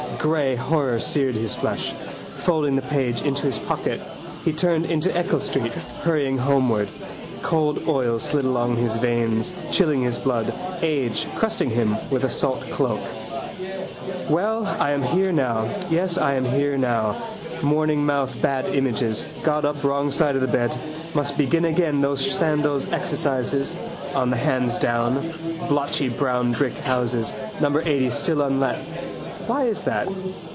Grey 0.19 0.55
horror 0.55 0.99
seared 0.99 1.33
his 1.33 1.55
flesh. 1.55 1.93
Folding 2.37 2.75
the 2.75 2.81
page 2.83 3.23
into 3.23 3.41
his 3.41 3.57
pocket 3.57 3.99
he 4.45 4.53
turned 4.53 4.85
into 4.85 5.15
Eccles 5.17 5.47
street, 5.47 5.73
hurrying 6.03 6.37
homeward. 6.37 6.89
Cold 7.41 7.87
oils 7.87 8.21
slid 8.21 8.45
along 8.45 8.75
his 8.75 8.97
veins, 8.97 9.51
chilling 9.71 10.01
his 10.03 10.19
blood: 10.19 10.53
age 10.83 11.27
crusting 11.37 11.71
him 11.71 11.97
with 12.11 12.23
a 12.23 12.29
salt 12.29 12.61
cloak. 12.69 12.99
Well, 14.29 14.67
I 14.67 14.91
am 14.91 15.01
here 15.01 15.31
now. 15.31 15.67
Yes, 15.89 16.19
I 16.19 16.35
am 16.35 16.45
here 16.45 16.77
now. 16.77 17.19
Morning 17.63 18.05
mouth 18.05 18.39
bad 18.43 18.67
images. 18.75 19.25
Got 19.41 19.65
up 19.65 19.83
wrong 19.83 20.11
side 20.11 20.35
of 20.35 20.41
the 20.41 20.47
bed. 20.47 20.71
Must 21.15 21.35
begin 21.35 21.65
again 21.65 21.99
those 21.99 22.31
Sandow's 22.31 22.91
exercises. 22.91 23.75
On 24.13 24.29
the 24.29 24.37
hands 24.37 24.77
down. 24.77 25.33
Blotchy 25.67 26.09
brown 26.09 26.51
brick 26.51 26.77
houses. 26.77 27.33
Number 27.59 27.81
eighty 27.81 28.11
still 28.11 28.43
unlet. 28.43 28.77
Why 29.47 29.65
is 29.65 29.83
that? 29.83 30.07